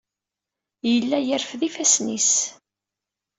[0.91, 2.31] Yella yerfed ifassen-is.